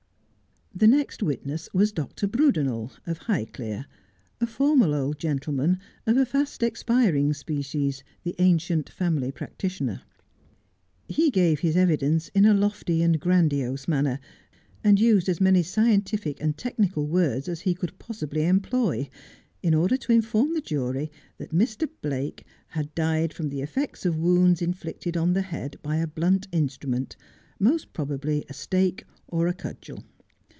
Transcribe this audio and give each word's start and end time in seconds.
The 0.73 0.87
next 0.87 1.21
witness 1.21 1.69
was 1.75 1.91
Dr. 1.91 2.25
Brudenel, 2.27 2.91
of 3.05 3.19
Highclere, 3.19 3.85
a 4.39 4.47
formal 4.47 4.95
old 4.95 5.19
gentleman 5.19 5.77
of 6.07 6.17
a 6.17 6.25
fast 6.25 6.63
expiring 6.63 7.33
species, 7.33 8.03
the 8.23 8.33
ancient 8.39 8.89
family 8.89 9.31
practitioner. 9.31 10.01
He 11.07 11.29
gave 11.29 11.59
his 11.59 11.77
evidence 11.77 12.29
in 12.29 12.45
a 12.45 12.53
lofty 12.55 13.03
and 13.03 13.19
grandiose 13.19 13.87
manner, 13.87 14.19
and 14.83 14.99
used 14.99 15.29
as 15.29 15.39
many 15.39 15.61
scientific 15.61 16.41
and 16.41 16.57
technical 16.57 17.05
words 17.05 17.47
as 17.47 17.59
he 17.61 17.75
could 17.75 17.99
possibly 17.99 18.47
employ, 18.47 19.07
in 19.61 19.75
order 19.75 19.97
to 19.97 20.13
inform 20.13 20.55
the 20.55 20.61
jury 20.61 21.11
that 21.37 21.53
Mr. 21.53 21.87
Blake 22.01 22.43
had 22.69 22.95
died 22.95 23.33
from 23.33 23.49
the 23.49 23.61
effects 23.61 24.03
of 24.03 24.17
wounds 24.17 24.63
inflicted 24.63 25.15
on 25.15 25.33
the 25.33 25.43
head 25.43 25.75
by 25.83 25.97
a 25.97 26.07
blunt 26.07 26.47
instrument, 26.51 27.17
most 27.59 27.93
probably 27.93 28.45
a 28.49 28.53
stake 28.53 29.03
or 29.27 29.51
cudgel. 29.53 30.03